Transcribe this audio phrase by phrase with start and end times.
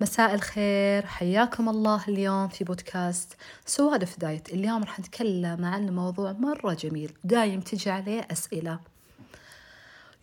[0.00, 3.36] مساء الخير حياكم الله اليوم في بودكاست
[3.66, 4.48] سوالف دايت.
[4.48, 8.80] اليوم راح نتكلم عن موضوع مرة جميل دايم تجي عليه أسئلة.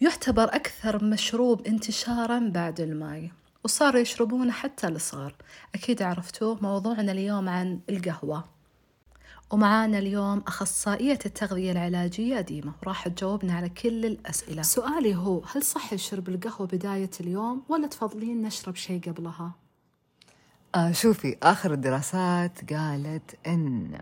[0.02, 3.32] يعتبر أكثر مشروب انتشارا بعد الماي
[3.63, 5.36] وصاروا يشربونه حتى الصغار
[5.76, 8.44] أكيد عرفتوه موضوعنا اليوم عن القهوة.
[9.51, 14.62] ومعانا اليوم أخصائية التغذية العلاجية ديمة راح تجاوبنا على كل الأسئلة.
[14.62, 19.66] سؤالي هو هل صح شرب القهوة بداية اليوم ولا تفضلين نشرب شيء قبلها؟
[20.77, 23.98] آه شوفي آخر الدراسات قالت إن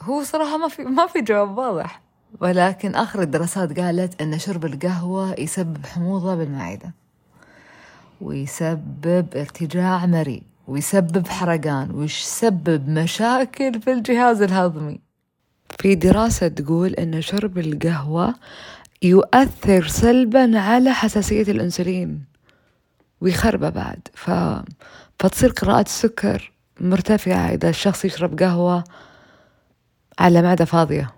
[0.00, 2.02] هو صراحة ما في ما في جواب واضح
[2.40, 6.94] ولكن آخر الدراسات قالت إن شرب القهوة يسبب حموضة بالمعدة
[8.20, 15.00] ويسبب ارتجاع مريء ويسبب حرقان ويسبب مشاكل في الجهاز الهضمي.
[15.80, 18.34] في دراسة تقول أن شرب القهوة
[19.02, 22.31] يؤثر سلبا على حساسية الأنسولين.
[23.22, 24.08] ويخربه بعد.
[24.14, 24.30] ف...
[25.18, 28.84] فتصير قراءة السكر مرتفعة إذا الشخص يشرب قهوة
[30.18, 31.14] على معدة فاضية.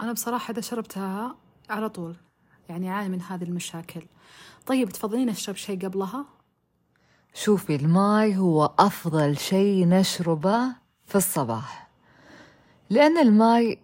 [0.00, 1.36] أنا بصراحة إذا شربتها
[1.70, 2.16] على طول
[2.68, 4.02] يعني عاني من هذه المشاكل.
[4.66, 6.24] طيب تفضلين أشرب شيء قبلها؟
[7.34, 10.60] شوفي الماي هو أفضل شيء نشربه
[11.06, 11.88] في الصباح.
[12.90, 13.78] لأن الماي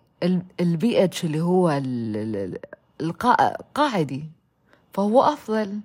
[0.61, 1.83] البي إتش اللي هو
[3.01, 4.31] القاعدي
[4.93, 5.81] فهو أفضل.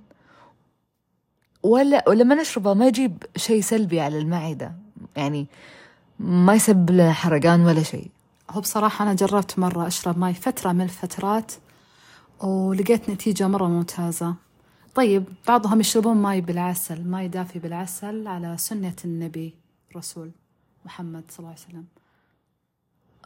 [1.67, 4.75] ولا ولما نشربه ما يجيب شيء سلبي على المعدة.
[5.15, 5.47] يعني
[6.19, 8.11] ما يسبب لنا حرقان ولا شيء.
[8.49, 11.51] هو بصراحة أنا جربت مرة أشرب ماي فترة من الفترات
[12.43, 14.35] ولقيت نتيجة مرة ممتازة.
[14.95, 19.55] طيب بعضهم يشربون ماي بالعسل ماي دافي بالعسل على سنة النبي
[19.95, 20.31] رسول
[20.85, 21.85] محمد صلى الله عليه وسلم.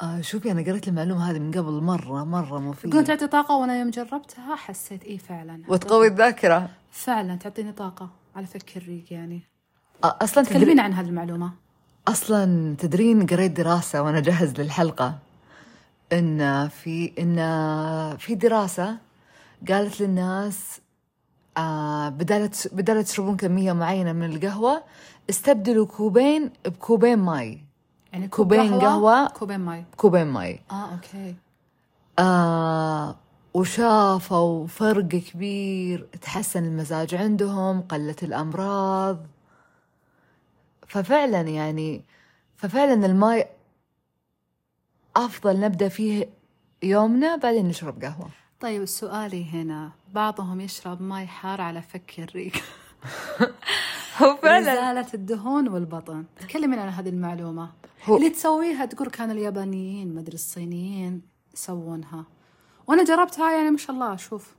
[0.02, 2.98] آه شوفي أنا قريت المعلومة هذه من قبل مرة مرة مفيدة.
[2.98, 5.62] قلت تعطي طاقة وأنا يوم جربتها حسيت إيه فعلا.
[5.68, 6.70] وتقوي الذاكرة.
[6.92, 8.10] فعلا تعطيني طاقة.
[8.36, 9.42] على فك الريق يعني.
[10.04, 11.52] آه أصلا تكلمين عن هذه المعلومة
[12.08, 15.18] أصلا تدرين قريت دراسة وأنا جهز للحلقة.
[16.14, 17.38] إن في إن
[18.18, 18.98] في دراسة
[19.70, 20.82] قالت للناس
[21.58, 24.84] آه بدالة بدالة تشربون كمية معينة من القهوة
[25.30, 27.62] استبدلوا كوبين بكوبين ماي.
[28.14, 29.86] يعني كوبين قهوة كوبين ماي.
[29.98, 30.60] كوبين ماي.
[30.72, 31.36] آه okay.
[32.20, 33.16] آه
[33.54, 39.18] وشافوا فرق كبير تحسن المزاج عندهم قلت الأمراض.
[40.88, 42.02] ففعلا يعني
[42.56, 43.48] ففعلا الماي
[45.16, 46.30] أفضل نبدأ فيه
[46.84, 48.30] يومنا بعدين نشرب قهوة.
[48.60, 52.54] طيب سؤالي هنا بعضهم يشرب ماي حار على فك الريق.
[54.22, 54.74] هو فعلا.
[54.74, 56.26] إزالة الدهون والبطن.
[56.40, 57.70] تكلمين عن هذه المعلومة.
[58.06, 61.22] هو اللي تسويها تقول كان اليابانيين مدري الصينيين
[61.54, 62.26] يسوونها.
[62.88, 64.56] وأنا جربتها يعني ما شاء الله شوف.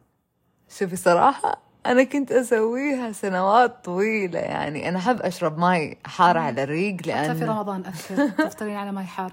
[0.69, 4.88] شوفي صراحة أنا كنت أسويها سنوات طويلة يعني.
[4.88, 9.05] أنا أحب أشرب ماي حار على الريق لأن حتى في رمضان أكثر تفطرين على ماي
[9.05, 9.32] حار.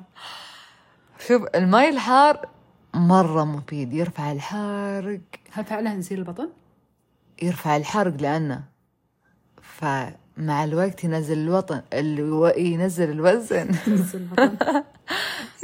[1.28, 2.50] شوف الماي الحار
[2.94, 5.20] مرة مفيد يرفع الحرق.
[5.52, 6.50] هل فعلا يزيل البطن؟
[7.42, 8.64] يرفع الحرق لأنه
[9.62, 12.48] فمع الوقت ينزل الوطن ألو...
[12.48, 13.70] ينزل الوزن.
[13.88, 14.84] ينزل البطن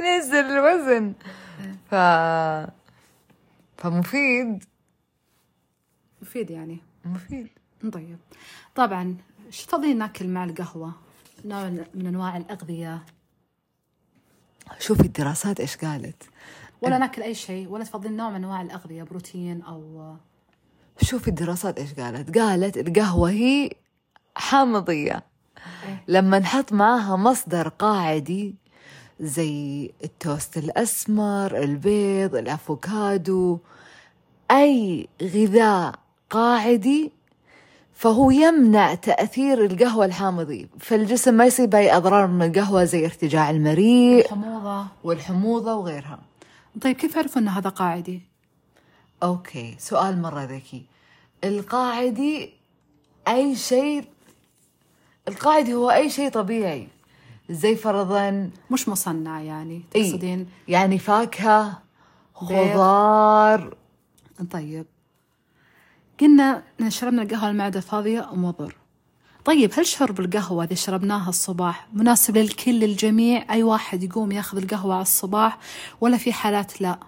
[0.00, 1.12] ينزل الوزن.
[1.90, 1.94] ف
[3.78, 4.64] فمفيد.
[6.22, 6.78] مفيد يعني.
[7.04, 7.48] مفيد.
[7.92, 8.18] طيب.
[8.74, 9.16] طبعا
[9.50, 10.94] شو تفضلين ناكل مع القهوة؟
[11.44, 13.04] نوع من أنواع الأغذية.
[14.78, 16.22] شوفي الدراسات إيش قالت.
[16.82, 20.16] ولا ناكل أي شيء ولا تفضلين نوع من أنواع الأغذية بروتين أو
[21.02, 22.38] شوفي الدراسات إيش قالت.
[22.38, 23.70] قالت القهوة هي
[24.36, 25.22] حامضية.
[25.84, 28.54] إيه؟ لما نحط معاها مصدر قاعدي
[29.20, 33.58] زي التوست الأسمر البيض الأفوكادو
[34.50, 35.94] أي غذاء
[36.30, 37.12] قاعدي
[37.94, 40.68] فهو يمنع تأثير القهوة الحامضي.
[40.78, 46.18] فالجسم ما يصيب أي أضرار من القهوة زي ارتجاع المريء الحموضة والحموضة وغيرها.
[46.82, 48.22] طيب كيف عرفوا أن هذا قاعدي؟
[49.22, 50.82] أوكي سؤال مرة ذكي.
[51.44, 52.52] القاعدي
[53.28, 54.04] أي شيء
[55.28, 56.88] القاعدي هو أي شيء طبيعي.
[57.50, 61.82] زي فرضا مش مصنع يعني إيه، تقصدين؟ يعني فاكهة
[62.34, 63.76] خضار.
[64.50, 64.86] طيب.
[66.20, 68.76] قلنا إن شربنا القهوة المعدة فاضية مضر
[69.44, 74.94] طيب هل شرب القهوة إذا شربناها الصباح مناسب للكل للجميع أي واحد يقوم ياخذ القهوة
[74.94, 75.58] على الصباح
[76.00, 76.98] ولا في حالات لا؟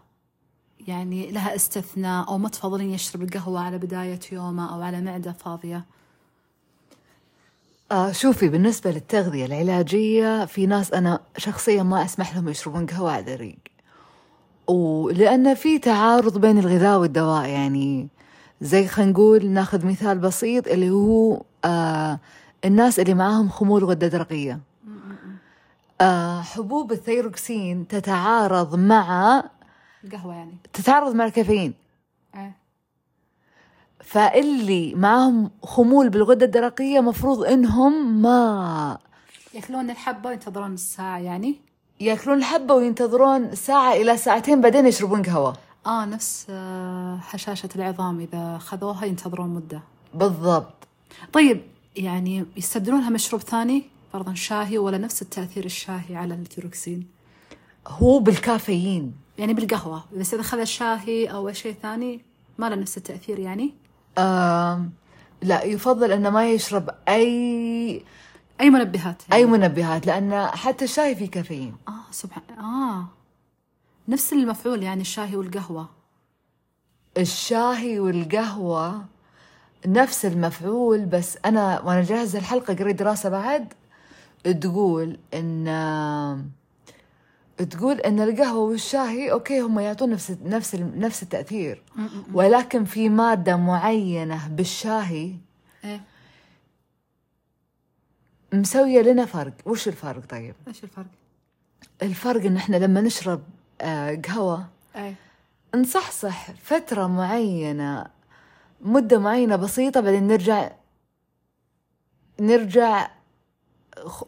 [0.86, 5.84] يعني لها استثناء أو ما تفضلين يشرب القهوة على بداية يومه أو على معدة فاضية؟
[7.92, 13.34] آه شوفي بالنسبة للتغذية العلاجية في ناس أنا شخصيا ما أسمح لهم يشربون قهوة على
[13.34, 13.58] الريق
[14.66, 18.08] ولأن في تعارض بين الغذاء والدواء يعني
[18.60, 22.18] زي خلينا نقول ناخذ مثال بسيط اللي هو آه
[22.64, 24.60] الناس اللي معاهم خمول غدة درقية.
[26.00, 29.42] آه حبوب الثيروكسين تتعارض مع
[30.04, 30.56] القهوة يعني.
[30.72, 31.74] تتعارض مع الكافيين.
[32.34, 32.56] إيه.
[34.08, 38.98] فاللي معاهم خمول بالغدة الدرقية مفروض إنهم ما
[39.54, 41.56] ياكلون الحبة وينتظرون الساعة يعني؟
[42.00, 45.56] ياكلون الحبة وينتظرون ساعة إلى ساعتين بعدين يشربون قهوة.
[45.86, 48.20] آه نفس آه، حشاشة العظام.
[48.20, 49.82] إذا خذوها ينتظرون مدة.
[50.14, 50.88] بالضبط.
[51.32, 51.62] طيب
[51.96, 53.82] يعني يستبدلونها مشروب ثاني؟
[54.12, 57.06] فرضا شاهي ولا نفس التأثير الشاهي على الثيروكسين
[57.88, 59.14] هو بالكافيين.
[59.38, 60.04] يعني بالقهوة.
[60.16, 62.20] بس إذا خذ شاهي أو شيء ثاني
[62.58, 63.87] ما له نفس التأثير يعني؟
[65.42, 68.04] لا يفضل أنه ما يشرب اي
[68.60, 69.52] أي منبهات أي يعني.
[69.52, 71.76] منبهات لأن حتى الشاي فيه كافيين.
[71.88, 73.08] آه سبحان آه.
[74.08, 75.88] نفس المفعول يعني الشاهي والقهوة.
[77.18, 79.04] الشاهي والقهوة
[79.86, 83.72] نفس المفعول بس أنا وأنا جاهز الحلقة قريت دراسة بعد
[84.60, 85.68] تقول إن
[87.58, 91.82] تقول إن القهوة والشاهي أوكي هم يعطون نفس نفس نفس التأثير.
[92.32, 95.34] ولكن في مادة معينة بالشاهي
[95.84, 96.00] إيه.
[98.52, 99.52] مسوية لنا فرق.
[99.66, 101.06] وش الفرق طيب؟ إيش الفرق؟
[102.02, 103.42] الفرق إن إحنا لما نشرب
[103.80, 104.66] آه، قهوة
[104.96, 105.14] إيه.
[105.74, 108.06] نصحصح فترة معينة
[108.80, 110.70] مدة معينة بسيطة بعدين نرجع
[112.40, 113.10] نرجع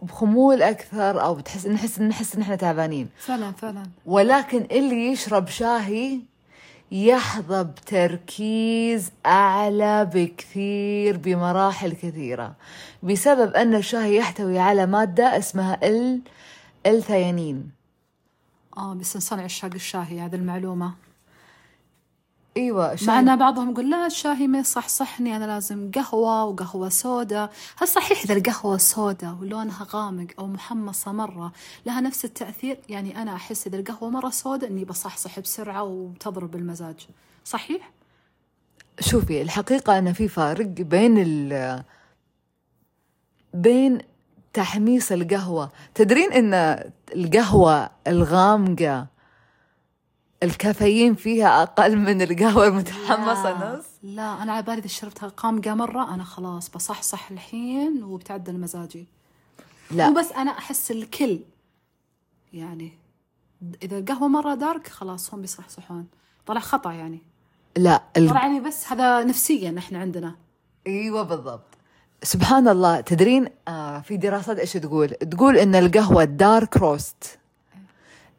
[0.03, 3.09] بخمول أكثر أو بتحس نحس نحس إن إحنا تعبانين.
[3.19, 3.83] فعلا فعلا.
[4.07, 6.21] ولكن اللي يشرب شاهي
[6.93, 12.53] يحظى بتركيز أعلى بكثير بمراحل كثيرة
[13.03, 16.21] بسبب أن الشاهي يحتوي على مادة اسمها ال
[16.87, 17.71] الثيانين.
[18.77, 20.93] آه بس نصنع عشاق الشاهي هذه المعلومة.
[22.61, 27.89] إيوه مع إن بعضهم يقول لا الشاهي ما يصحصحني أنا لازم قهوة وقهوة سوداء هل
[27.89, 31.53] صحيح إذا القهوة سوداء ولونها غامق أو محمصة مرة
[31.87, 37.09] لها نفس التأثير؟ يعني أنا أحس إذا القهوة مرة سوداء إني بصحصح بسرعة وتضرب المزاج.
[37.45, 37.91] صحيح؟
[39.01, 41.83] شوفي الحقيقة أن في فارق بين ال
[43.55, 43.99] بين
[44.53, 45.71] تحميص القهوة.
[45.95, 46.55] تدرين أن
[47.15, 49.07] القهوة الغامقة
[50.43, 53.79] الكافيين فيها أقل من القهوة المتحمصة لا.
[53.79, 59.07] نص؟ لا أنا على بالي إذا شربتها قامقة مرة أنا خلاص بصحصح الحين وبتعدل مزاجي.
[59.91, 60.09] لا.
[60.09, 61.41] مو بس أنا أحس الكل
[62.53, 62.93] يعني
[63.83, 66.07] إذا القهوة مرة دارك خلاص هم بيصحصحون.
[66.47, 67.19] طلع خطأ يعني.
[67.77, 68.29] لا ال...
[68.29, 70.37] طلع يعني بس هذا نفسيا إحنا عندنا.
[70.87, 71.65] إيوه بالضبط.
[72.23, 77.39] سبحان الله تدرين آه في دراسات إيش تقول؟ تقول إن القهوة ال dark roast.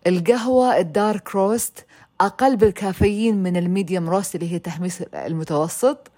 [0.07, 1.85] القهوة ال dark roast
[2.21, 6.12] أقل بالكافيين من ال medium roast اللي هي تحميص المتوسط.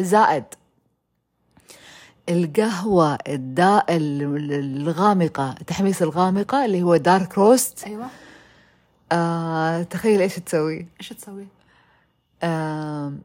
[0.00, 0.44] زائد
[2.28, 8.06] القهوة الدا ال- الغامقة تحميص الغامقة اللي هو dark roast أيوه.
[9.12, 11.46] آه تخيل إيش تسوي؟ إيش تسوي؟
[12.42, 13.20] آم،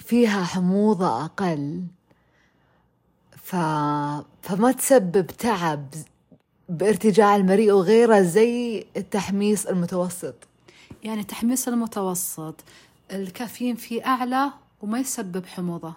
[0.00, 1.82] فيها حموضة أقل.
[3.36, 3.56] ف...
[4.42, 5.86] فما تسبب تعب
[6.68, 10.34] بارتجاع المريء وغيره زي التحميص المتوسط.
[11.04, 12.54] يعني تحميص المتوسط
[13.12, 14.50] الكافيين فيه أعلى
[14.82, 15.92] وما يسبب حموضة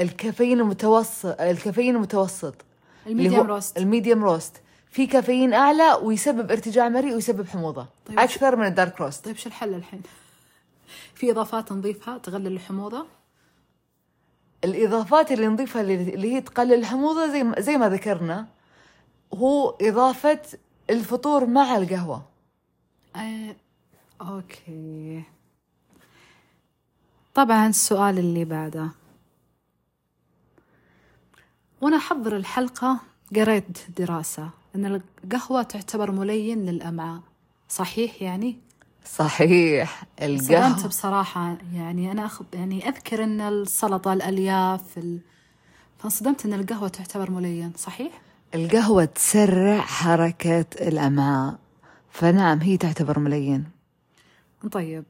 [0.00, 2.54] الكافيين المتوسط الكافيين المتوسط
[3.06, 3.10] هو
[3.46, 4.56] roast ال medium roast
[4.90, 8.18] في كافيين أعلى ويسبب ارتجاع مريء ويسبب حموضة طيب.
[8.18, 10.02] أكثر من ال dark roast طيب شو الحل الحين؟
[11.14, 13.06] في إضافات نضيفها تقلل الحموضة؟
[14.64, 18.46] الإضافات اللي نضيفها اللي هي تقلل الحموضة زي ما- زي ما ذكرنا
[19.34, 20.40] هو إضافة
[20.90, 22.22] الفطور مع القهوة
[23.16, 23.56] آه،
[24.20, 25.22] أوكي.
[27.34, 28.90] طبعا السؤال اللي بعده.
[31.80, 33.00] وأنا احضر الحلقة
[33.36, 37.20] قريت دراسة إن القهوة تعتبر ملين للأمعاء.
[37.68, 38.56] صحيح يعني؟
[39.04, 40.02] صحيح.
[40.22, 40.86] القهوة.
[40.86, 42.42] بصراحة يعني أنا أخ...
[42.52, 45.20] يعني أذكر إن السلطة الألياف ال...
[45.98, 47.72] فانصدمت إن القهوة تعتبر ملين.
[47.76, 48.20] صحيح؟
[48.54, 51.58] القهوة تسرع حركة الأمعاء.
[52.10, 53.64] فنعم هي تعتبر ملين
[54.72, 55.04] طيب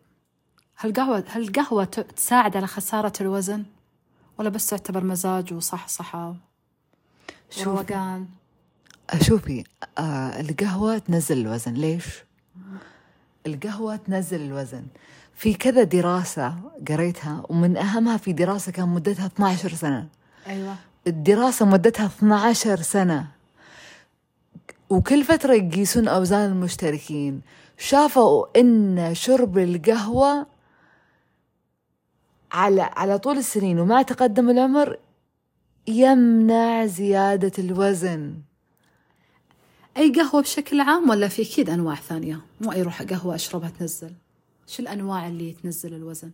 [0.77, 3.65] هل قهوة هل القهوة تساعد على خسارة الوزن؟
[4.39, 6.35] ولا بس تعتبر مزاج وصحصحة؟
[7.61, 8.27] وروقان
[9.23, 9.65] شوفي.
[9.99, 11.73] آه القهوة تنزل الوزن.
[11.75, 12.07] ليش؟
[13.47, 14.87] القهوة تنزل الوزن.
[15.35, 16.55] في كذا دراسة
[16.89, 20.09] قريتها ومن أهمها في دراسة كان مدتها 12 سنة.
[20.47, 20.77] أيوة.
[21.07, 23.29] الدراسة مدتها 12 سنة.
[24.91, 27.41] وكل فترة يقيسون أوزان المشتركين
[27.79, 30.47] شافوا إن شرب القهوة
[32.53, 34.99] على على طول السنين ومع تقدم العمر
[35.87, 38.35] يمنع زيادة الوزن.
[39.97, 44.13] أي قهوة بشكل عام ولا في أكيد أنواع ثانية؟ مو أي روح قهوة أشربها تنزل.
[44.67, 46.31] شو الأنواع اللي تنزل الوزن؟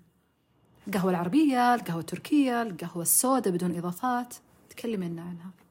[0.88, 4.34] القهوة العربية القهوة التركية القهوة السوداء بدون إضافات.
[4.70, 5.65] تكلمي لنا عنها.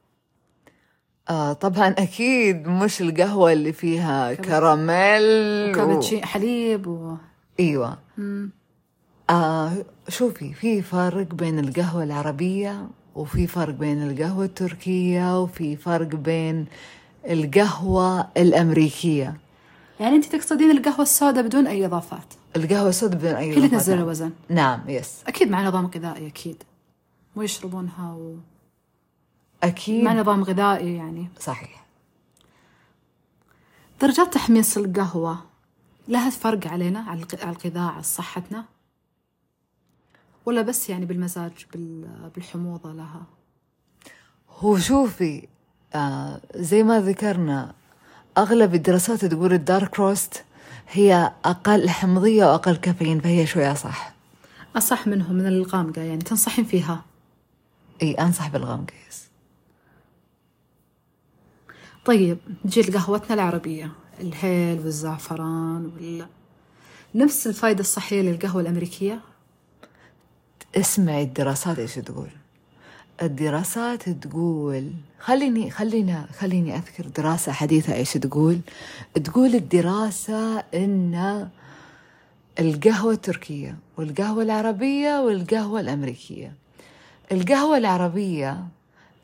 [1.29, 5.21] آه طبعا أكيد مش القهوة اللي فيها كراميل
[5.69, 5.75] و...
[5.75, 7.15] كابتشي حليب و...
[8.17, 8.49] مم.
[9.29, 9.71] آه
[10.09, 16.65] شوفي في فرق بين القهوة العربية وفي فرق بين القهوة التركية وفي فرق بين
[17.29, 19.37] القهوة الأمريكية.
[19.99, 23.67] يعني أنت تقصدين القهوة السوداء بدون أي إضافات؟ القهوة السوداء بدون أي هي اللي.
[23.67, 26.63] تنزل الوزن نعم يس أكيد مع نظام غذائي أكيد.
[27.35, 28.35] مو يشربونها و...
[29.63, 30.03] أكيد.
[30.03, 31.27] مع نظام غذائي يعني.
[31.39, 31.85] صحيح.
[34.01, 35.37] درجات تحميص القهوة
[36.07, 38.65] لها فرق علينا على الغذاء على صحتنا؟
[40.45, 43.23] ولا بس يعني بالمزاج بال- بالحموضة لها؟
[44.59, 45.47] هو شوفي
[45.95, 47.73] آه زي ما ذكرنا
[48.37, 50.43] أغلب الدراسات تقول ال dark roast
[50.91, 54.13] هي أقل حمضية وأقل كافيين فهي شوية صح
[54.75, 57.05] أصح منهم من الغامقة يعني تنصحين فيها؟
[58.01, 59.24] إي أنصح بالغامقة yes.
[62.05, 66.25] طيب نجي لقهوتنا العربية الهيل والزعفران وال...
[67.15, 69.19] نفس الفائدة الصحية للقهوة الأمريكية؟
[70.75, 72.29] اسمعي الدراسات إيش تقول.
[73.21, 78.59] الدراسات تقول خليني خلينا خليني أذكر دراسة حديثة إيش تقول.
[79.23, 81.49] تقول الدراسة إن
[82.59, 86.53] القهوة التركية والقهوة العربية والقهوة الأمريكية.
[87.31, 88.67] القهوة العربية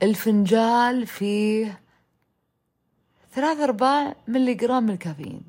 [0.03, 1.80] الفنجال فيه
[3.33, 5.41] ثلاث أرباع ملي جرام من الكافيين.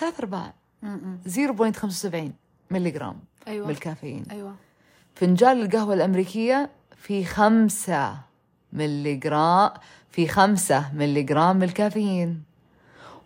[0.00, 0.54] ثلاث أرباع.
[1.28, 2.32] 0.75
[2.70, 3.16] ملي جرام
[3.48, 3.66] أيوة.
[3.66, 4.54] من الكافيين أيوة.
[5.14, 8.18] فنجان القهوة الأمريكية في خمسة
[8.72, 9.70] ملي جرام
[10.10, 12.42] في خمسة ملي جرام من الكافيين.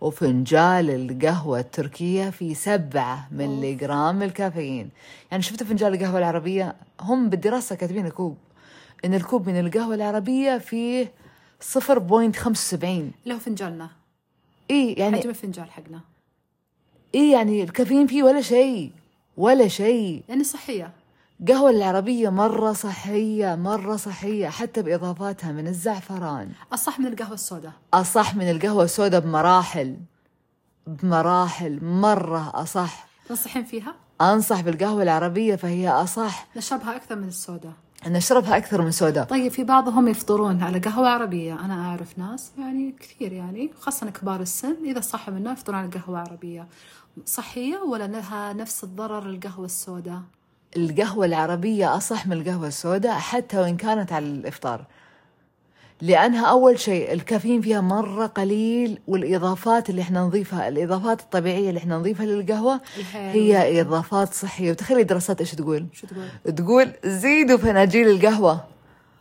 [0.00, 4.90] وفنجان القهوة التركية في سبعة ملي جرام من الكافيين.
[5.30, 8.36] يعني شفت فنجان القهوة العربية؟ هم بالدراسة كاتبين الكوب
[9.04, 11.12] إن الكوب من القهوة العربية فيه
[11.60, 13.12] صفر بوينت خمسة وسبعين.
[13.24, 13.90] اللي هو فنجالنا
[14.70, 16.00] إيه يعني حجم الفنجال حقنا.
[17.14, 18.92] إيه يعني الكافيين فيه ولا شيء
[19.36, 20.22] ولا شيء.
[20.28, 20.92] يعني صحية.
[21.48, 26.52] قهوة العربية مرة صحية مرة صحية حتى بإضافاتها من الزعفران.
[26.72, 27.72] أصح من القهوة السوداء.
[27.94, 29.96] أصح من القهوة السوداء بمراحل
[30.86, 33.06] بمراحل مرة أصح.
[33.28, 36.46] تنصحين فيها؟ أنصح بالقهوة العربية فهي أصح.
[36.56, 37.72] نشربها أكثر من السوداء.
[38.06, 39.24] نشربها أكثر من سوداء.
[39.24, 41.64] طيب في بعضهم يفطرون على قهوة عربية.
[41.64, 46.18] أنا أعرف ناس يعني كثير يعني خاصة كبار السن إذا صحوا منها يفطرون على قهوة
[46.18, 46.66] عربية.
[47.26, 50.20] صحية ولا لها نفس الضرر القهوة السوداء؟
[50.76, 54.84] القهوة العربية أصح من القهوة السوداء حتى وإن كانت على الإفطار.
[56.00, 61.98] لأنها أول شيء الكافيين فيها مرة قليل والإضافات اللي إحنا نضيفها الإضافات الطبيعية اللي إحنا
[61.98, 62.80] نضيفها للقهوة
[63.12, 64.70] هي إضافات صحية.
[64.70, 68.64] وتخيلي دراسات إيش تقول؟ شو تقول؟ تقول زيدوا فناجيل القهوة.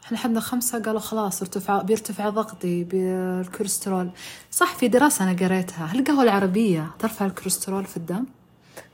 [0.06, 4.10] إحنا حدنا خمسة قالوا خلاص ارتفع بيرتفع ضغطي بالكوليسترول.
[4.52, 5.86] صح في دراسة أنا قريتها.
[5.86, 8.26] هل القهوة العربية ترفع الكوليسترول في الدم؟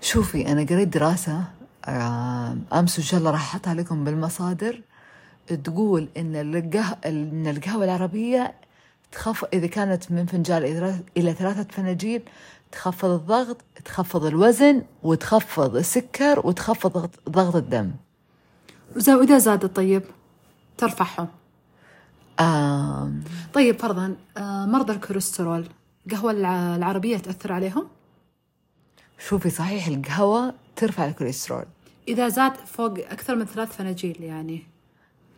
[0.01, 1.43] شوفي أنا قريت دراسة
[2.73, 4.81] أمس إن شاء الله راح أحطها لكم بالمصادر.
[5.47, 8.53] تقول إن القهوة إن القهوة العربية
[9.11, 10.63] تخف إذا كانت من فنجان
[11.17, 12.21] إلى ثلاثة فناجيل
[12.71, 16.91] تخفض الضغط تخفض الوزن وتخفض السكر وتخفض
[17.29, 17.91] ضغط- الدم.
[18.95, 20.03] وإذا وإذا زادت طيب
[20.77, 21.27] ترفعهم.
[22.39, 25.65] آم، طيب فرضا آه، مرضى الكوليسترول
[26.07, 27.87] القهوة الع- العربية تأثر عليهم؟
[29.27, 31.65] شوفي صحيح القهوة ترفع الكوليسترول.
[32.07, 34.63] إذا زاد فوق أكثر من ثلاث فناجيل يعني.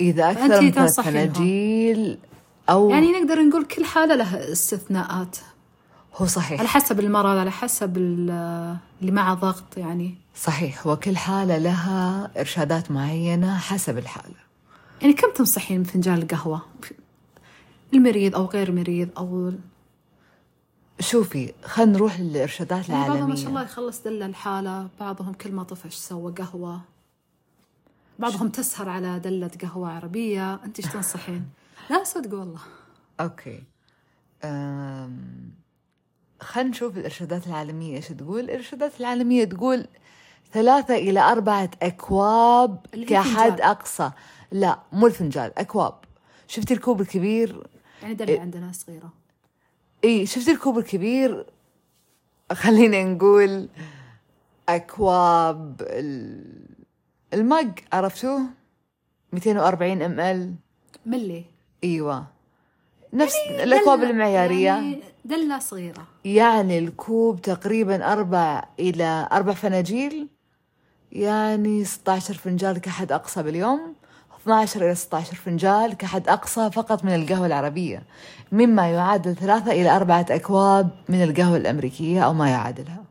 [0.09, 0.99] إذا أكثر من ثلاث.
[0.99, 2.17] فناجيل
[2.69, 5.37] أو يعني نقدر نقول كل حالة لها استثناءات.
[6.15, 6.59] هو صحيح.
[6.59, 10.15] على حسب المرض على حسب ال- اللي معه ضغط يعني.
[10.35, 10.87] صحيح.
[10.87, 14.35] وكل حالة لها إرشادات معينة حسب الحالة.
[15.01, 16.61] يعني كم تنصحين من فنجان القهوة؟
[17.93, 19.51] المريض أو غير مريض أو
[20.99, 25.51] شوفي خلينا نروح للإرشادات يعني بعضهم ما شاء الله العالمية يخلص دلة الحالة بعضهم كل
[25.51, 26.81] ما طفش سوى؟ قهوة.
[28.23, 30.53] بعضهم تسهر على دلة قهوة عربية.
[30.53, 31.45] أنت إيش تنصحين؟
[31.89, 32.59] لا صدق والله.
[33.19, 33.63] أوكي.
[34.43, 35.51] أم...
[36.41, 37.95] خلينا نشوف الإرشادات العالمية.
[37.95, 39.87] إيش تقول؟ الإرشادات العالمية تقول
[40.51, 43.61] ثلاثة إلى أربعة أكواب كحد.
[43.61, 44.11] أقصى.
[44.51, 45.93] لا مو الفنجان أكواب.
[46.47, 47.67] شفتي الكوب الكبير؟
[48.01, 49.13] يعني دلة عندنا صغيرة.
[50.03, 51.45] اي شفت الكوب الكبير؟
[52.53, 53.69] خلينا نقول
[54.69, 56.73] أكواب ال-
[57.33, 58.41] المج عرفتوه
[59.33, 60.53] 240 ام ال
[61.05, 61.45] ملي
[61.83, 62.25] إيوه.
[63.13, 64.65] نفس الاكواب دلة- المعيارية.
[64.65, 66.07] يعني دلة صغيرة.
[66.25, 70.27] يعني الكوب تقريبا أربع إلى أربع فناجيل.
[71.11, 73.93] يعني 16 فنجال كحد أقصى باليوم.
[74.41, 78.03] 12 إلى 16 فنجال كحد أقصى فقط من القهوة العربية.
[78.51, 83.03] مما يعادل ثلاثة إلى أربعة أكواب من القهوة الأمريكية أو ما يعادلها.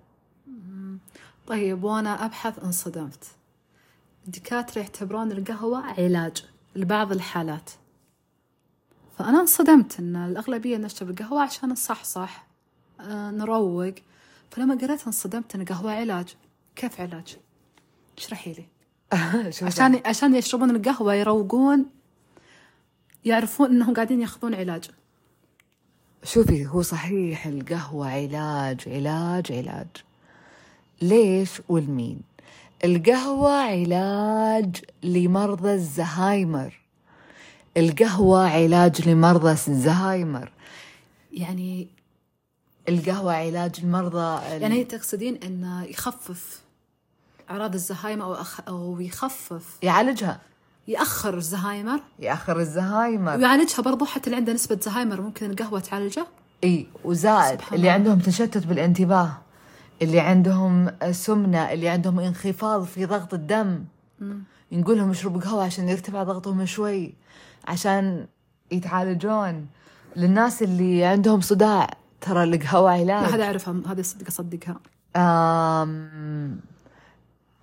[1.47, 3.25] طيب وأنا أبحث انصدمت.
[4.27, 6.45] الدكاترة يعتبرون القهوة علاج
[6.77, 7.71] لبعض الحالات.
[9.19, 12.47] فأنا انصدمت إن الأغلبية نشرب القهوة عشان نصحصح
[13.01, 13.95] آه نروق.
[14.51, 16.37] فلما قريت انصدمت إن قهوة علاج.
[16.77, 17.37] كيف علاج؟
[18.19, 18.65] اشرحي لي.
[19.67, 21.87] عشان عشان يشربون القهوة يروقون
[23.25, 24.91] يعرفون إنهم قاعدين يأخذون علاج.
[26.25, 29.87] شوفي هو صحيح القهوة علاج علاج علاج.
[31.03, 32.32] ليش والمين؟
[32.85, 36.81] القهوة علاج لمرضى الزهايمر.
[37.77, 40.53] القهوة علاج لمرضى الزهايمر.
[41.33, 41.89] يعني
[42.89, 46.61] القهوة علاج لمرضى ال- يعني تقصدين إنه يخفف
[47.51, 49.65] أعراض الزهايمر أو أخ أو يخفف.
[49.83, 50.41] يعالجها.
[50.89, 52.01] يأخر الزهايمر.
[52.19, 53.37] يأخر الزهايمر.
[53.37, 55.21] ويعالجها برضو حتى اللي عنده نسبة زهايمر.
[55.21, 56.27] ممكن القهوة تعالجه؟
[56.65, 57.91] إي وزائد اللي.
[57.91, 59.39] عندهم تشتت بالانتباه.
[60.03, 63.85] اللي عندهم سمنة اللي عندهم انخفاض في ضغط الدم.
[64.73, 67.15] نقول لهم يشربوا قهوة عشان يرتفع ضغطهم شوي
[67.69, 68.27] عشان
[68.73, 69.67] يتعالجون.
[70.17, 71.91] للناس اللي عندهم صداع
[72.21, 74.81] ترى القهوة لا علاج هذا أعرفها هذه صدق أصدقها
[75.17, 76.61] آم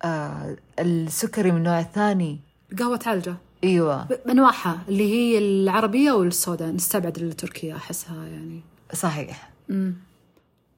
[0.04, 2.40] آه السكري من النوع الثاني
[2.72, 4.04] القهوة تعالجه؟ إيوه.
[4.04, 6.70] ب- بأنواعها اللي هي العربية والسوداء.
[6.70, 8.60] نستبعد التركية أحسها يعني.
[8.94, 9.50] صحيح.
[9.68, 9.94] مم.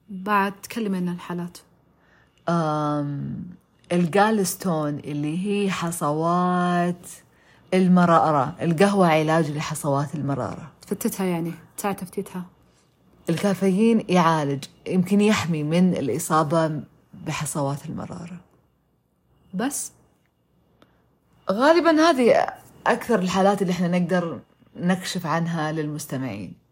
[0.09, 1.57] بعد تكلمي عن الحالات.
[3.91, 7.07] الجالستون اللي هي حصوات
[7.73, 10.71] المرأرة القهوة علاج لحصوات المرأرة.
[10.81, 12.45] تفتتها يعني ساعة تفتيتها
[13.29, 16.81] الكافيين يعالج يمكن يحمي من الإصابة
[17.13, 18.39] بحصوات المرأرة.
[19.53, 19.91] بس؟
[21.51, 22.47] غالبا هذه
[22.87, 24.39] أكثر الحالات اللي إحنا نقدر
[24.75, 26.62] نكشف عنها للمستمعين.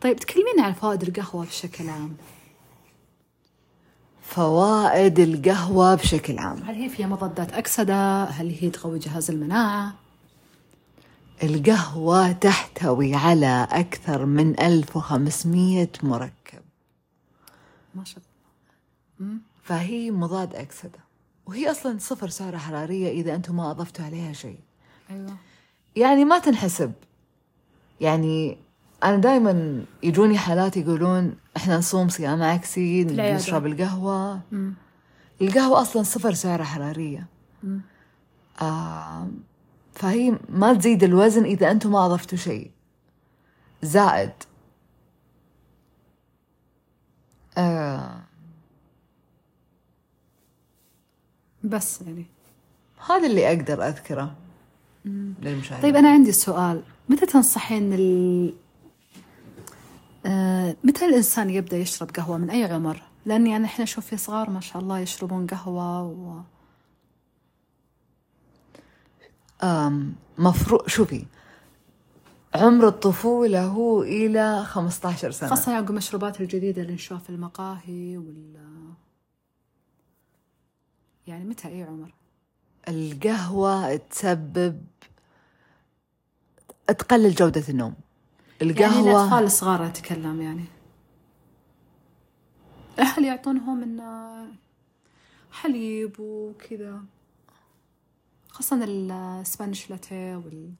[0.00, 2.16] طيب تكلمينا عن فوائد القهوة بشكل عام.
[4.22, 6.62] فوائد القهوة بشكل عام.
[6.62, 9.94] هل هي فيها مضادات أكسدة؟ هل هي تقوي جهاز المناعة؟
[11.42, 16.62] القهوة تحتوي على أكثر من 1500 مركب.
[17.94, 18.22] ما شاء
[19.62, 20.98] فهي مضاد أكسدة.
[21.46, 24.58] وهي أصلا صفر سعرة حرارية إذا أنتم ما أضفتوا عليها شيء.
[25.10, 25.36] أيوة.
[25.96, 26.92] يعني ما تنحسب.
[28.00, 28.58] يعني
[29.04, 33.04] أنا دائما يجوني حالات يقولون إحنا نصوم صيام عكسي.
[33.04, 34.40] نشرب القهوة.
[35.40, 37.26] القهوة أصلا صفر سعرة حرارية.
[38.62, 39.28] آه
[39.94, 42.70] فهي ما تزيد الوزن إذا أنتم ما أضفتوا شيء.
[43.82, 44.32] زائد
[47.58, 48.20] آه
[51.64, 52.26] بس يعني.
[53.08, 54.34] هذا اللي أقدر أذكره
[55.04, 55.82] للمشاهدين.
[55.82, 56.82] طيب أنا عندي سؤال.
[57.08, 57.92] متى تنصحين.
[60.26, 64.50] آه متى الإنسان يبدأ يشرب قهوة من أي عمر؟ لأني أنا إحنا أشوف في صغار
[64.50, 66.40] ما شاء الله يشربون قهوة و...
[70.38, 71.26] مفروض شوفي
[72.54, 78.56] عمر الطفولة هو إلى 15 سنة خاصة عقب المشروبات الجديدة اللي نشوفها في المقاهي وال
[81.26, 82.14] يعني متى أي عمر؟
[82.88, 84.84] القهوة تسبب
[86.86, 87.94] تقلل جودة النوم
[88.60, 89.10] يعني القهوة.
[89.10, 90.64] الأطفال الصغار أتكلم يعني.
[92.98, 94.46] الأهل يعطونهم إنه
[95.52, 97.00] حليب وكذا؟
[98.48, 100.70] خاصة السبانيش لاتيه وال...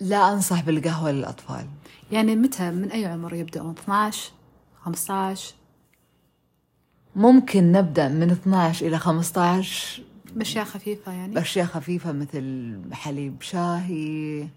[0.00, 1.66] لا أنصح بالقهوة للأطفال.
[2.12, 4.32] يعني متى؟ من أي عمر يبدأون؟ 12
[4.80, 5.54] 15
[7.16, 10.02] ممكن نبدأ من 12 إلى 15
[10.34, 11.34] بأشياء خفيفة يعني.
[11.34, 14.48] بأشياء خفيفة مثل حليب شاهي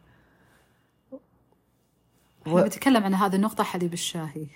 [2.48, 4.48] إحنا بنتكلم عن هذه النقطة حليب الشاهي.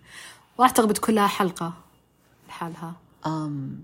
[0.58, 1.72] وأعتقد بتكون لها حلقة
[2.48, 2.94] لحالها.
[3.26, 3.80] أم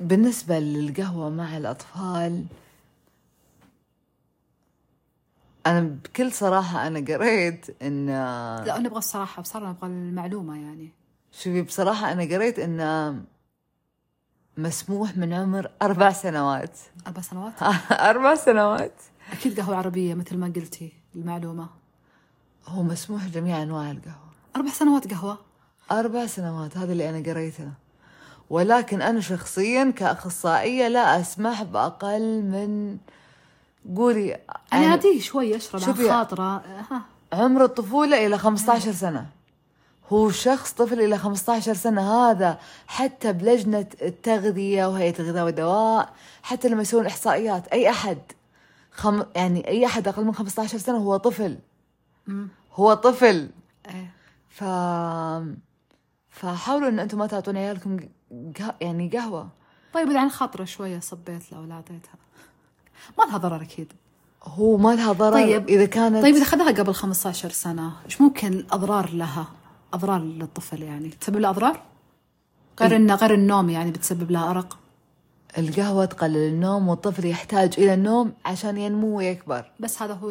[0.00, 2.44] بالنسبة للقهوة مع الأطفال
[5.66, 8.06] أنا بكل صراحة أنا قريت إن
[8.66, 10.92] لا نبغى الصراحة بصراحة نبغى المعلومة يعني.
[11.32, 13.24] شوفي بصراحة أنا قريت إن
[14.56, 16.78] مسموح من عمر أربع سنوات.
[17.06, 17.62] أربع سنوات؟
[18.10, 18.94] أربع سنوات.
[19.32, 21.81] أكيد قهوة عربية مثل ما قلتي المعلومة.
[22.68, 24.32] هو مسموح جميع أنواع القهوة.
[24.56, 25.38] أربع سنوات قهوة؟
[25.92, 27.68] أربع سنوات هذا اللي أنا قريته.
[28.50, 32.98] ولكن أنا شخصيا كأخصائية لا أسمح بأقل من
[33.96, 34.38] قولي
[34.72, 39.26] يعني عادي شوي أشرب عن خاطره ها عمر الطفولة إلى 15 سنة.
[40.12, 42.30] هو شخص طفل إلى 15 سنة.
[42.30, 48.18] هذا حتى بلجنة التغذية وهيئة الغذاء والدواء حتى لما يسوون إحصائيات أي أحد
[48.92, 49.22] خم...
[49.36, 51.58] يعني أي أحد أقل من 15 سنة هو طفل.
[52.72, 53.50] هو طفل.
[53.88, 54.14] إيه.
[54.48, 54.64] ف
[56.30, 57.96] فحاولوا إن أنتم ما تعطون عيالكم
[58.80, 59.48] يعني قهوة.
[59.94, 62.14] طيب اذا عن خاطرة شوية صبيت له ولا اعطيتها
[63.18, 63.92] ما لها ضرر أكيد.
[64.44, 65.68] هو ما لها ضرر طيب.
[65.68, 69.48] إذا كانت طيب إذا اخذها قبل 15 سنة إيش ممكن الاضرار لها؟
[69.94, 71.08] أضرار للطفل يعني.
[71.08, 71.82] تسبب له أضرار؟
[72.80, 74.78] غير إنه غير النوم يعني بتسبب له أرق؟
[75.58, 79.70] القهوة تقلل النوم والطفل يحتاج إلى النوم عشان ينمو ويكبر.
[79.80, 80.30] بس هذا هو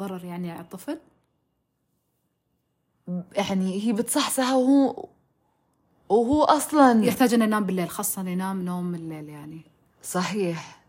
[0.00, 0.98] الضرر يعني على الطفل
[3.32, 5.08] يعني هي بتصحصحه وهو
[6.08, 9.60] وهو أصلا يحتاج إنه ينام بالليل خاصة ينام نوم الليل يعني.
[10.02, 10.84] صحيح.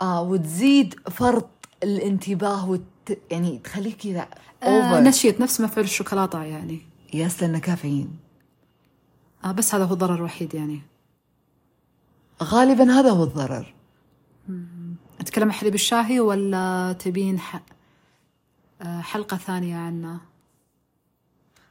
[0.00, 1.48] آه وتزيد فرط
[1.82, 2.82] الانتباه وت...
[3.30, 4.28] يعني تخليك كذا
[4.62, 6.80] آه نشيط نفس مفعول الشوكولاتة يعني.
[7.14, 8.18] يس لأنه كافيين.
[9.44, 10.80] آه بس هذا هو الضرر الوحيد يعني.
[12.42, 13.74] غالبا هذا هو الضرر.
[15.26, 17.60] نتكلم عن حليب الشاهي ولا تبين ح...
[18.82, 20.20] آه حلقة ثانية عنه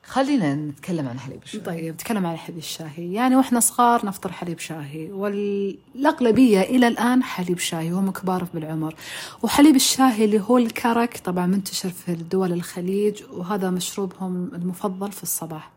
[0.03, 3.13] خلينا نتكلم عن حليب الشاي طيب نتكلم عن حليب الشاهي.
[3.13, 8.95] يعني وإحنا صغار نفطر حليب شاهي والأغلبية إلى الآن حليب شاهي وهم كبار بالعمر.
[9.43, 15.71] وحليب الشاهي اللي هو الكرك طبعا منتشر في الدول الخليج وهذا مشروبهم المفضل في الصباح.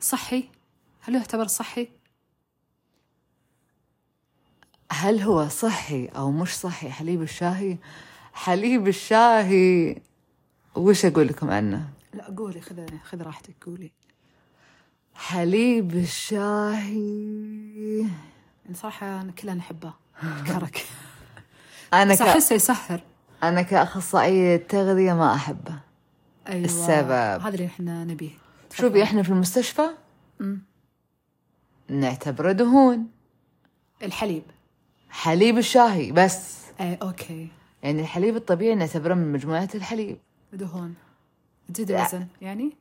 [0.00, 0.44] صحي؟
[1.00, 1.88] هل يعتبر صحي؟
[4.92, 7.76] هل هو صحي أو مش صحي؟ حليب الشاهي.
[8.32, 9.96] حليب الشاهي.
[10.74, 13.92] وش أقول لكم عنه؟ لا قولي خذ خذ راحتك قولي.
[15.14, 17.26] حليب الشاهي.
[18.74, 19.92] صراحة أنا كلنا نحبه.
[20.22, 20.86] الكرك
[21.94, 22.22] أنا بس.
[22.22, 23.00] أحسه يسهر.
[23.42, 25.78] أنا كأخصائية تغذية ما أحبه.
[26.48, 26.64] أيوة.
[26.64, 27.42] السبب.
[27.42, 28.30] هذا اللي إحنا نبيه.
[28.74, 29.88] شوفي إحنا في المستشفى.
[31.88, 33.06] نعتبره دهون.
[34.02, 34.42] الحليب.
[35.16, 36.56] حليب الشاهي بس.
[36.80, 37.48] إيه okay.
[37.82, 40.18] يعني الحليب الطبيعي نعتبره من مجموعة الحليب.
[40.52, 40.94] دهون.
[41.74, 41.90] تزيد.
[41.90, 42.76] الوزن يعني؟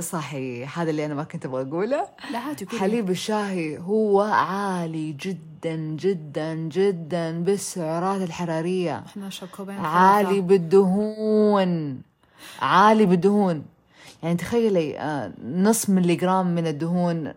[0.00, 2.08] صحيح هذا اللي أنا ما كنت أبغى أقوله.
[2.30, 9.02] لا عادي حليب الشاهي هو عالي جدا جدا جدا بالسعرات الحرارية.
[9.06, 10.40] إحنا نشرب كوبين عالي.
[10.40, 12.02] بالدهون.
[12.60, 13.64] عالي بالدهون.
[14.22, 17.32] يعني تخيلي آه، نص ملي جرام من الدهون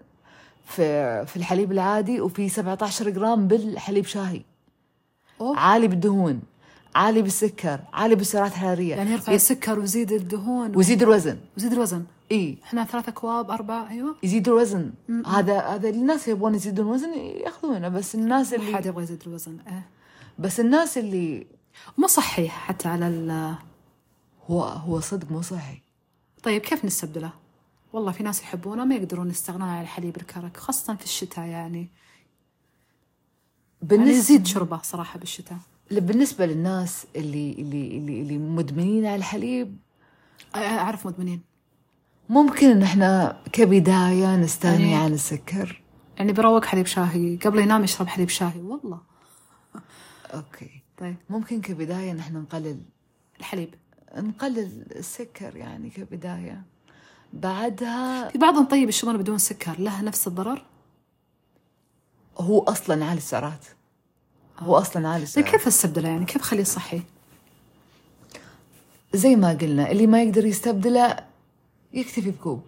[0.65, 4.41] في في الحليب العادي وفي 17 جرام بالحليب شاهي.
[5.41, 5.58] أوه.
[5.58, 6.41] عالي بالدهون
[6.95, 8.95] عالي بالسكر عالي بالسعرات الحرارية.
[8.95, 11.38] يعني يرفع السكر ويزيد الدهون ويزيد الوزن.
[11.58, 12.04] ويزيد الوزن.
[12.32, 12.58] إي.
[12.63, 14.15] إحنا ثلاثة أكواب أربعة أيوة.
[14.23, 14.91] يزيد الوزن.
[15.28, 19.58] هذا هذا الناس يبغون يزيدون الوزن يأخذونه بس الناس ما حد اللي يبغى يزيد الوزن
[19.67, 19.88] إيه.
[20.39, 21.47] بس الناس اللي
[21.97, 23.56] مو صحي حتى على ال
[24.49, 25.78] هو هو صدق مو صحي.
[26.43, 27.30] طيب كيف نستبدله؟
[27.96, 31.78] والله في ناس يحبونه ما يقدرون يستغنون عن الحليب الكرك خاصة في الشتاء يعني.
[31.78, 31.90] يعني
[33.82, 35.58] بالنسبة يزيد شربه صراحة بالشتاء.
[35.92, 39.78] بالنسبة للناس اللي اللي اللي, اللي مدمنين على الحليب
[40.56, 41.42] أعرف مدمنين.
[42.30, 45.82] ممكن إن إحنا كبداية نستغني يعني- عن السكر.
[46.18, 49.02] يعني بيروق حليب شاهي قبل ينام يشرب حليب شاهي والله.
[50.34, 50.82] أوكي.
[50.98, 51.16] طيب.
[51.30, 52.82] ممكن كبداية نحن نقلل
[53.40, 53.76] الحليب.
[54.18, 56.75] نقلل السكر يعني كبداية.
[57.34, 60.66] بعدها في بعضهم طيب يشربونه بدون سكر له نفس الضرر؟
[62.38, 63.66] هو أصلا عالي السعرات.
[64.60, 67.02] هو أصلا عالي السعرات كيف أستبدله يعني؟ كيف أخليه صحي؟
[69.14, 71.18] زي ما قلنا اللي ما يقدر يستبدله
[71.94, 72.62] يكتفي بكوب.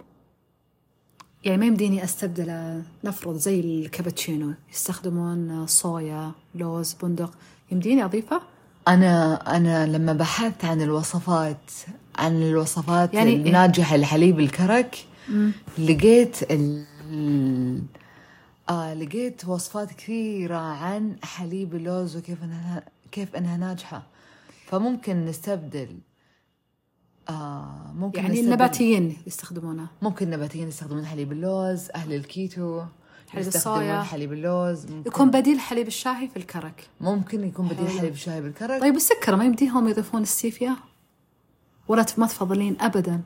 [1.43, 7.31] يعني ما يمديني أستبدله نفرض زي الكابتشينو يستخدمون صويا لوز بندق
[7.71, 8.41] يمديني أضيفه؟
[8.87, 11.71] أنا أنا لما بحثت عن الوصفات
[12.17, 15.05] عن الوصفات يعني إيه؟ الناجحة لحليب الكرك.
[15.77, 16.85] لقيت ال
[18.69, 24.03] آه لقيت وصفات كثيرة عن حليب اللوز وكيف إنها كيف إنها ناجحة.
[24.67, 25.97] فممكن نستبدل
[27.29, 29.87] آه ممكن يعني نستبدل- النباتيين يستخدمونه.
[30.01, 32.81] ممكن نباتيين يستخدمون حليب اللوز أهل الكيتو
[33.29, 34.01] حليب الصويا.
[34.01, 34.85] حليب اللوز.
[34.85, 36.87] ممكن يكون بديل حليب الشاهي في الكرك.
[37.01, 37.89] ممكن يكون بديل.
[37.99, 40.75] حليب الشاي بالكرك طيب السكر ما يمديهم يضيفون ستيفيا
[41.87, 43.21] ولا ما تفضلين ابدا.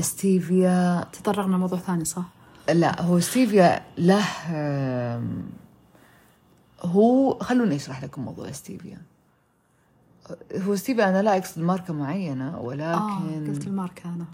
[0.00, 2.22] ستيفيا تطرقنا لموضوع ثاني صح؟
[2.68, 4.24] لا هو ستيفيا له
[6.82, 8.98] هو خلوني أشرح لكم موضوع ستيفيا.
[10.56, 14.24] هو ستيفيا أنا لا أقصد ماركة معينة ولكن قلت الماركة أنا.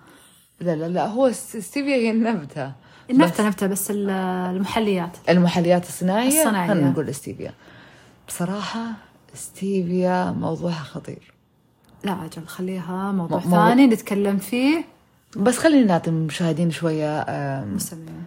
[0.61, 2.73] لا لا لا هو ستيفيا هي النبتة.
[3.11, 4.11] النبتة نبتة بس ال-
[4.57, 5.17] المحليات.
[5.29, 6.69] المحليات الصناعية الصناعية.
[6.69, 7.55] خلينا نقول ستيفيا
[8.29, 8.87] بصراحة
[9.35, 11.32] ستيفيا موضوعها خطير.
[12.05, 14.85] لا أجل خليها موضوع مو- ثاني نتكلم فيه.
[15.37, 18.25] بس خلينا نعطي المشاهدين شوية آم، مستمعين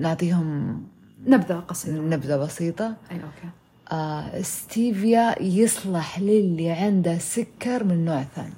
[0.00, 0.82] نعطيهم
[1.26, 2.86] نبذة قصيرة نبذة بسيطة.
[3.10, 3.48] أي okay.
[3.92, 8.54] آه ستيفيا يصلح للي عنده سكر من نوع ثاني.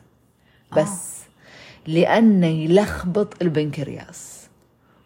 [0.76, 1.14] بس
[1.86, 4.40] لأنه يلخبط البنكرياس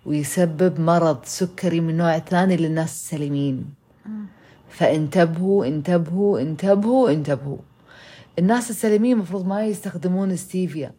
[0.06, 3.64] ويسبب مرض سكري من نوع ثاني للناس السليمين.
[4.70, 7.56] فانتبهوا انتبهوا انتبهوا انتبهوا.
[8.38, 10.92] الناس السليمين المفروض ما يستخدمون ستيفيا.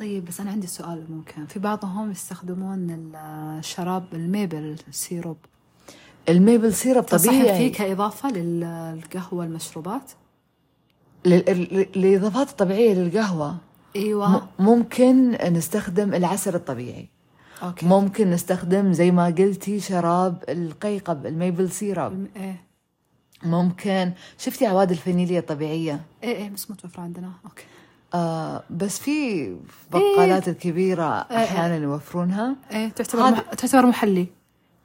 [0.00, 1.46] طيب بس أنا عندي سؤال ممكن.
[1.46, 3.12] في بعضهم يستخدمون
[3.58, 5.36] الشراب ال maple syrup.
[6.28, 10.10] ال maple syrup تنصحين فيه طبيعي كإضافة للقهوة المشروبات؟
[11.26, 13.56] الإضافات الطبيعية للقهوة.
[13.96, 17.08] م- ممكن نستخدم العسل الطبيعي.
[17.62, 17.86] okay.
[17.86, 22.64] ممكن نستخدم زي ما قلتي شراب القيقب ال maple syrup الم- إيه.
[23.42, 24.12] ممكن.
[24.38, 27.32] شفتي أعواد الفانيليا الطبيعية؟ إيه إيه بس متوفرة عندنا.
[27.44, 27.64] okay.
[28.14, 29.56] آه بس في
[29.92, 32.56] بقالات الكبيرة أحيانا يوفرونها.
[32.72, 33.40] إيه تعتبر هذا- مح...
[33.40, 34.26] تعتبر محلي.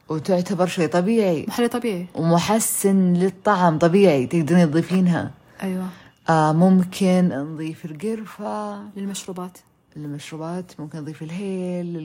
[0.10, 1.46] وتعتبر شيء طبيعي.
[1.48, 2.06] محلي طبيعي.
[2.16, 4.28] ومحسن للطعم طبيعي.
[4.28, 5.32] تقدرين تضيفينها.
[5.64, 5.88] أيوة.
[6.30, 8.82] آه ممكن نضيف القرفة.
[8.96, 9.58] للمشروبات.
[9.98, 11.98] المشروبات ممكن نضيف الهيل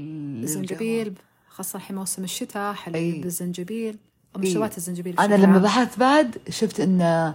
[0.45, 1.15] الزنجبيل
[1.49, 3.23] خاصة الحين موسم الشتاء حليب.
[3.23, 3.97] بالزنجبيل.
[4.37, 5.59] مشروبات الزنجبيل أنا بشكل لما.
[5.59, 7.35] بحثت بعد شفت إن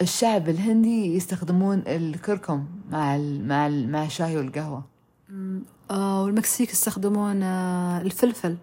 [0.00, 4.84] الشعب الهندي يستخدمون الكركم مع ال مع ال مع الشاي والقهوة.
[5.90, 8.56] آه والمكسيك يستخدمون آه الفلفل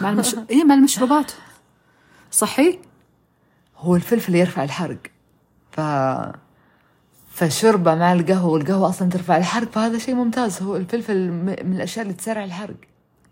[0.00, 0.36] مع المش...
[0.50, 1.32] إيه مع المشروبات.
[2.30, 2.78] صحي؟
[3.76, 4.98] هو الفلفل يرفع الحرق.
[5.72, 5.80] ف
[7.30, 10.62] فشربة مع القهوة والقهوة أصلا ترفع الحرق فهذا شيء ممتاز.
[10.62, 11.30] هو الفلفل
[11.64, 12.76] من الأشياء اللي تسرع الحرق.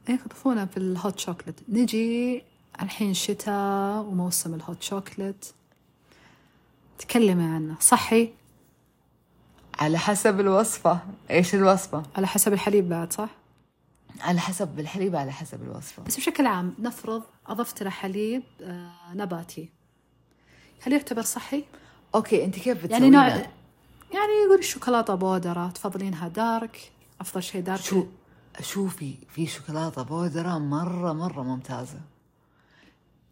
[0.08, 2.42] إيه يضيفونه في الهوت شوكلت نجي
[2.82, 5.54] الحين شتاء وموسم الهوت شوكلت
[6.98, 8.32] تكلمي عنه صحي؟
[9.78, 10.98] على حسب الوصفة.
[11.30, 13.28] إيش الوصفة؟ على حسب الحليب بعد صح؟
[14.20, 16.02] على حسب الحليب على حسب الوصفة.
[16.02, 19.68] بس بشكل عام نفرض أضفت له حليب آه نباتي.
[20.82, 21.64] هل يعتبر صحي؟
[22.14, 27.80] okay أنت كيف بتسوي يعني نوع يعني يقول الشوكولاتة بودرة تفضلينها dark أفضل شيء dark.
[27.80, 28.06] شو
[28.60, 32.00] شوفي في شوكولاتة بودرة مرة مرة ممتازة.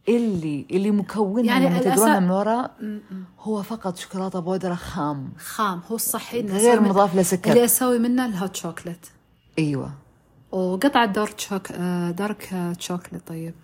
[0.08, 2.70] اللي اللي مكونها يعني لما تقرونها من وراء
[3.40, 5.32] هو فقط شوكولاتة بودرة خام.
[5.38, 5.80] خام.
[5.90, 7.50] هو الصحي غير مضاف له سكر.
[7.50, 9.10] اللي أسوي منه ال hot chocolate
[9.58, 9.90] أيوة.
[10.52, 13.54] وقطعة dark choc آه dark chocolate طيب.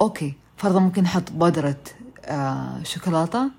[0.00, 0.34] okay.
[0.56, 1.76] فرضا ممكن نحط بودرة
[2.24, 3.50] آه شوكولاتة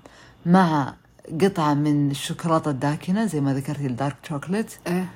[0.46, 0.94] مع
[1.42, 4.72] قطعة من الشوكولاتة الداكنة زي ما ذكرتي ال dark chocolate.
[4.86, 5.08] إيه.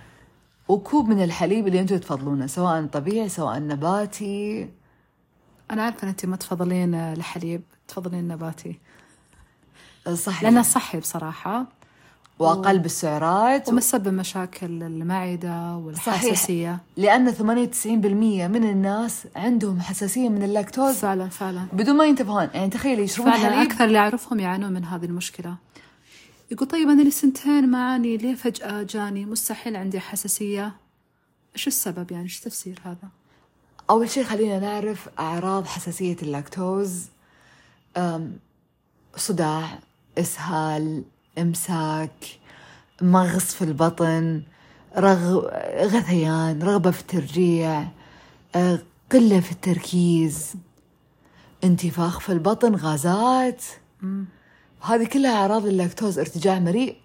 [0.68, 4.68] وكوب من الحليب اللي أنتم تفضلونه سواء طبيعي سواء نباتي.
[5.70, 8.78] أنا عارفة أن أنت ما تفضلين آه، الحليب تفضلين النباتي
[10.14, 11.66] صحيح لأنه صحي بصراحة.
[12.38, 13.68] وأقل بالسعرات.
[13.68, 16.78] ومسبب مشاكل المعدة والحساسية.
[16.96, 20.94] لأن 98% من الناس عندهم حساسية من اللاكتوز.
[20.94, 21.66] فعلا فعلا.
[21.72, 22.48] بدون ما ينتبهون.
[22.54, 23.70] يعني تخيلي يشربون فعلا حليب.
[23.70, 25.56] أكثر اللي أعرفهم يعانون من هذه المشكلة.
[26.50, 30.72] يقول طيب أنا لي سنتين معاني ليه فجأة جاني؟ مستحيل عندي حساسية.
[31.54, 33.08] إيش السبب يعني؟ إيش تفسير هذا؟
[33.90, 37.06] أول شيء خلينا نعرف أعراض حساسية اللاكتوز
[39.16, 39.78] صداع
[40.18, 41.04] إسهال
[41.38, 42.24] إمساك
[43.02, 44.42] مغص في البطن
[44.98, 45.46] رغ...
[45.86, 47.88] غثيان رغبة في الترجيع
[49.12, 50.54] قلة في التركيز
[51.64, 53.62] انتفاخ في البطن غازات.
[54.80, 56.96] هذه كلها أعراض اللاكتوز ارتجاع مريء.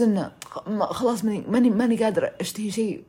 [0.00, 3.04] إنه خ- ما- خلاص ماني ماني ماني قادرة أشتهي شيء.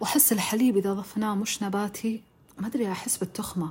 [0.00, 2.22] وأحس الحليب إذا ضفناه مش نباتي
[2.60, 3.70] ما أدري أحس بالتخمة.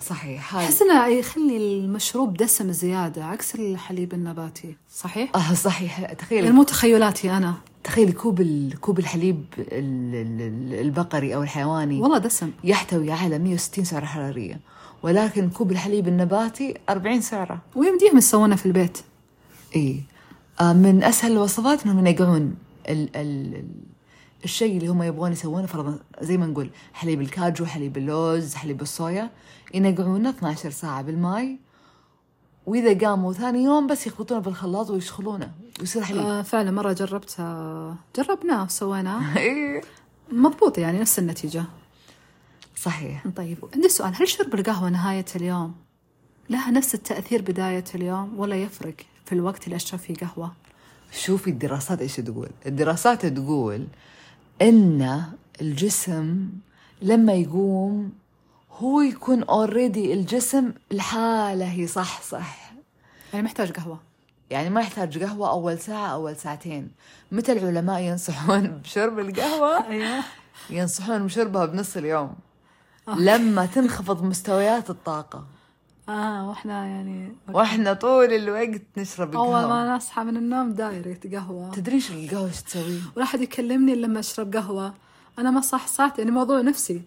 [0.00, 0.64] صحيح هاي.
[0.64, 4.76] أحس إنه يخلي المشروب دسم زيادة عكس الحليب النباتي.
[4.94, 6.00] صحيح؟ آه صحيح.
[6.00, 7.54] يعني تخيلي مو تخيلاتي أنا.
[7.84, 8.42] تخيلي كوب.
[8.80, 9.64] كوب الحليب ال...
[10.14, 12.00] ال- ال- البقري أو الحيواني.
[12.00, 12.50] والله دسم.
[12.64, 14.60] يحتوي على 160 سعرة حرارية
[15.02, 17.62] ولكن كوب الحليب النباتي 40 سعرة.
[17.76, 18.98] ويمديهم يسوونه في البيت.
[19.76, 20.00] اي
[20.60, 22.54] آه من أسهل الوصفات إنهم ينقعون
[22.88, 23.08] ال...
[23.16, 23.64] ال...
[24.38, 24.44] ال...
[24.44, 29.30] الشيء اللي هم يبغون يسوونه فرضا زي ما نقول حليب الكاجو حليب اللوز حليب الصويا
[29.74, 31.56] ينقعونه 12 ساعة بالماء
[32.66, 36.22] وإذا قاموا ثاني يوم بس يخلطونه بالخلاط ويشخلونه ويصير حليب.
[36.22, 39.80] آه فعلا مرة جربتها جربناه وسويناه إيه.
[40.32, 41.64] مضبوط يعني نفس النتيجة.
[42.76, 43.24] صحيح.
[43.36, 45.74] طيب عندي سؤال هل شرب القهوة نهاية اليوم؟
[46.50, 50.52] لها نفس التأثير بداية اليوم ولا يفرق في الوقت اللي أشرب فيه قهوة؟
[51.12, 52.48] شوفي الدراسات إيش تقول.
[52.66, 53.86] الدراسات تقول
[54.62, 55.22] إن
[55.60, 56.48] الجسم
[57.02, 58.12] لما يقوم
[58.78, 62.72] هو يكون already الجسم الحالة هي صح صح.
[63.32, 64.00] يعني محتاج قهوة.
[64.50, 66.90] يعني ما يحتاج قهوة أول ساعة أول ساعتين.
[67.32, 70.24] متى العلماء ينصحون بشرب القهوة؟ أيوه.
[70.70, 72.34] ينصحون بشربها بنص اليوم.
[73.16, 75.44] لما تنخفض مستويات الطاقة.
[76.08, 79.68] آه وإحنا يعني وإحنا طول الوقت نشرب أول القهوة.
[79.68, 81.70] ما نصحى من النوم direct قهوة.
[81.70, 84.94] تدرين شو القهوة إيش تسوي؟ ولا أحد يكلمني إلا لما أشرب قهوة.
[85.38, 87.02] أنا ما صح صحت يعني موضوع نفسي.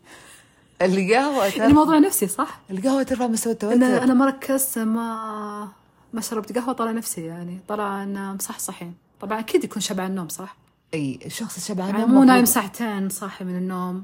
[0.82, 5.68] القهوة يعني ترفع موضوع نفسي صح؟ القهوة ترفع مستوى أنا التوتر أنا ما ركزت ما
[6.14, 7.60] ما شربت قهوة طلع نفسي يعني.
[7.68, 8.94] طلع إن مصحصحين.
[9.22, 10.56] طبعا أكيد يكون شبعان النوم صح؟
[10.94, 14.04] أي الشخص الشبعان يعني مو نايم ساعتين صاحي من النوم.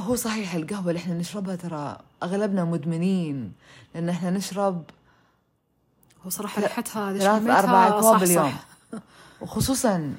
[0.00, 3.52] هو صحيح القهوة اللي إحنا نشربها ترى أغلبنا مدمنين
[3.94, 4.82] لأن إحنا نشرب
[6.26, 9.00] هو صراحة ريحتها ثلاث شميتها أربع أكواب صح باليوم صح.
[9.40, 10.14] وخصوصا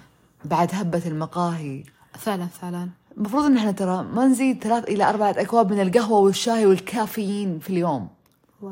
[0.45, 1.83] بعد هبة المقاهي.
[2.13, 2.89] فعلا فعلا.
[3.17, 7.69] المفروض إن إحنا ترى ما نزيد ثلاث إلى اربعة أكواب من القهوة والشاي والكافيين في
[7.69, 8.07] اليوم.
[8.61, 8.71] و-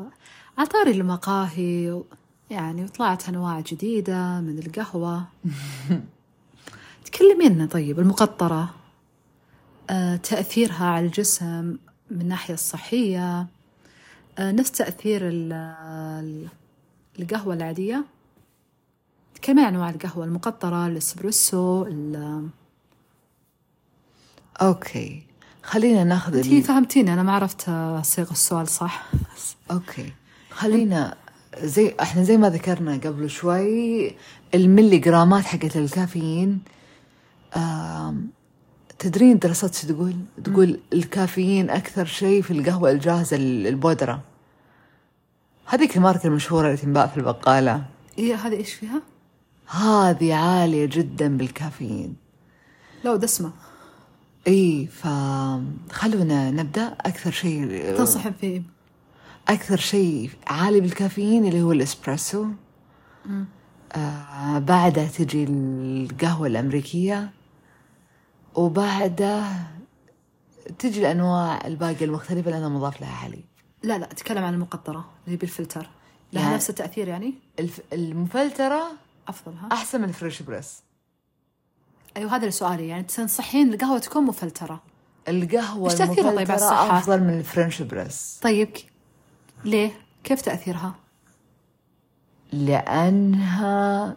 [0.58, 2.02] على طاري المقاهي
[2.50, 5.22] يعني وطلعت أنواع جديدة من القهوة.
[7.04, 8.68] تكلمي لنا طيب المقطرة.
[10.16, 11.76] تأثيرها على الجسم
[12.10, 13.46] من الناحية الصحية.
[14.38, 15.52] آه، نفس تأثير ال-
[16.22, 16.48] ال-
[17.18, 18.04] القهوة العادية.
[19.62, 22.48] عن أنواع القهوة؟ المقطرة الإسبريسو ال-
[24.62, 25.22] okay.
[25.62, 26.62] خلينا ناخذ أنتي ال...
[26.62, 29.10] فهمتيني أنا ما عرفت آه، صيغ السؤال صح.
[29.70, 30.12] okay.
[30.50, 31.16] خلينا
[31.62, 34.14] زي إحنا زي ما ذكرنا قبل شوي
[34.54, 36.60] الملي جرامات حقت الكافيين.
[37.56, 38.28] آم،
[38.98, 44.20] تدرين دراسات شو تقول؟ تقول الكافيين أكثر شيء في القهوة الجاهزة ال- البودرة.
[45.66, 47.84] هذيك الماركة المشهورة اللي تنباع في البقالة.
[48.18, 49.02] إيه هذه إيش فيها؟
[49.66, 52.16] هذه عالية جدا بالكافيين.
[53.04, 53.52] لا دسمة
[54.48, 56.86] إي فخلونا نبدأ.
[57.00, 58.62] أكثر شيء تنصحين فيه.
[59.48, 62.46] أكثر شيء عالي بالكافيين اللي هو الإسبريسو.
[63.96, 67.30] آه بعدها تجي القهوة الأمريكية.
[68.58, 69.70] وبعدها
[70.78, 73.44] تجي الأنواع الباقية المختلفة لأنها مضاف لها حليب
[73.82, 75.88] لا لا اتكلم عن المقطرة اللي بالفلتر.
[76.32, 77.80] لها يعني- نفس التأثير يعني؟ الف...
[77.92, 78.82] المفلترة
[79.28, 80.82] أفضل ها؟ أحسن من ال French press.
[82.16, 82.88] أيوة هذا اللي سؤالي.
[82.88, 84.82] يعني تنصحين القهوة تكون مفلترة؟
[85.28, 88.38] القهوة إيش تأثيرها طيب على الصحة؟ أفضل من ال French press.
[88.42, 88.70] طيب
[89.64, 89.90] ليه؟
[90.24, 90.94] كيف تأثيرها؟
[92.52, 94.16] لأنها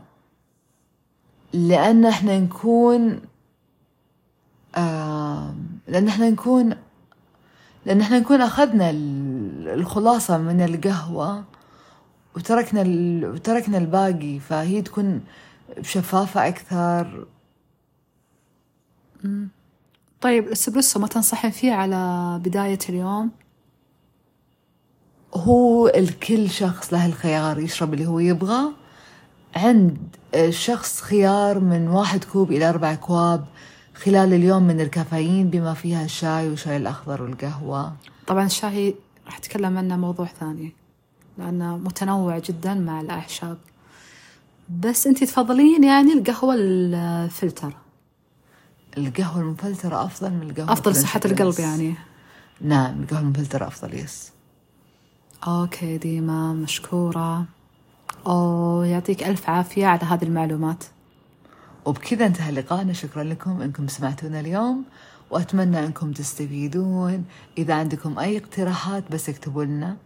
[1.53, 3.21] لأن إحنا نكون
[4.75, 5.53] آه
[5.87, 6.75] لأن إحنا نكون
[7.85, 11.43] لأن إحنا نكون أخذنا ال- الخلاصة من القهوة
[12.35, 13.25] وتركنا ال...
[13.25, 15.21] وتركنا الباقي فهي تكون
[15.81, 17.25] شفافة أكثر.
[20.21, 23.31] طيب الاسبريسو ما تنصحين فيه على بداية اليوم؟
[25.35, 28.71] هو الكل شخص له الخيار يشرب اللي هو يبغى.
[29.55, 29.97] عند
[30.35, 33.45] الشخص خيار من واحد كوب إلى أربع أكواب
[34.05, 37.93] خلال اليوم من الكافيين بما فيها الشاي والشاي الأخضر والقهوة.
[38.27, 40.73] طبعا الشاي راح أتكلم عنه موضوع ثاني
[41.37, 43.57] لأنه متنوع جدا مع الأعشاب.
[44.79, 47.73] بس أنتي تفضلين يعني القهوة الفلتر.
[48.97, 51.21] القهوة المفلترة أفضل من القهوة أفضل صحة.
[51.25, 51.95] القلب يعني.
[52.61, 54.31] نعم القهوة المفلترة أفضل يس
[55.47, 57.45] أوكي ديما مشكورة.
[58.27, 60.83] أوه يعطيك ألف عافية على هذه المعلومات.
[61.85, 62.93] وبكذا انتهى لقائنا.
[62.93, 64.83] شكرا لكم إنكم سمعتونا اليوم
[65.31, 67.25] وأتمنى إنكم تستفيدون.
[67.57, 69.97] إذا عندكم أي اقتراحات بس اكتبوا لنا.